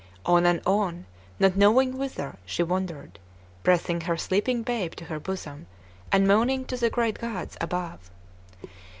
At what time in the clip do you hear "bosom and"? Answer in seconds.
5.19-6.27